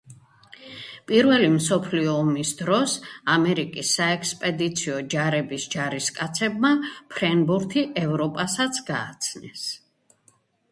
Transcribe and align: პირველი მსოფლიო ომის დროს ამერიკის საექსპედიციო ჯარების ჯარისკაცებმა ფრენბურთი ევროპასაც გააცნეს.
პირველი 1.09 1.49
მსოფლიო 1.55 2.15
ომის 2.21 2.53
დროს 2.61 2.95
ამერიკის 3.35 3.93
საექსპედიციო 3.99 4.97
ჯარების 5.17 5.69
ჯარისკაცებმა 5.77 6.75
ფრენბურთი 7.15 7.87
ევროპასაც 8.09 8.83
გააცნეს. 8.91 9.71